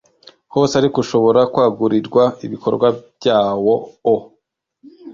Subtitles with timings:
[0.53, 3.75] hose ariko ushobora kwagurirwa ibikorwa byawo
[4.13, 4.15] o